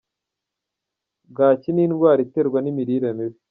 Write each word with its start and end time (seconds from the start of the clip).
bwacyi 1.31 1.69
ni 1.71 1.81
indwara 1.85 2.19
iterwa 2.25 2.59
nimirire 2.61 3.09
mibi 3.17 3.37